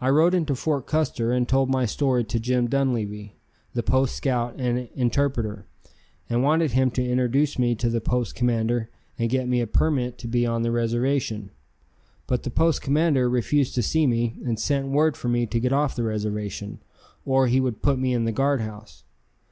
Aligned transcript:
I 0.00 0.08
rode 0.08 0.34
into 0.34 0.54
Fort 0.54 0.86
Custer 0.86 1.32
and 1.32 1.48
told 1.48 1.68
my 1.68 1.84
story 1.84 2.22
to 2.22 2.38
Jim 2.38 2.68
Dunleavy, 2.68 3.34
the 3.74 3.82
post 3.82 4.14
scout 4.14 4.54
and 4.56 4.88
interpreter, 4.94 5.66
and 6.30 6.44
wanted 6.44 6.70
him 6.70 6.92
to 6.92 7.04
introduce 7.04 7.58
me 7.58 7.74
to 7.74 7.90
the 7.90 8.00
post 8.00 8.36
commander 8.36 8.88
and 9.18 9.28
get 9.28 9.48
me 9.48 9.60
a 9.60 9.66
permit 9.66 10.16
to 10.18 10.28
be 10.28 10.46
on 10.46 10.62
the 10.62 10.70
reservation. 10.70 11.50
But 12.28 12.44
the 12.44 12.50
post 12.50 12.82
commander 12.82 13.28
refused 13.28 13.74
to 13.74 13.82
see 13.82 14.06
me 14.06 14.36
and 14.44 14.60
sent 14.60 14.86
word 14.86 15.16
for 15.16 15.28
me 15.28 15.46
to 15.46 15.58
get 15.58 15.72
off 15.72 15.96
the 15.96 16.04
reservation, 16.04 16.78
or 17.26 17.48
he 17.48 17.58
would 17.58 17.82
put 17.82 17.98
me 17.98 18.12
in 18.14 18.26
the 18.26 18.30
guard 18.30 18.60
house. 18.60 19.02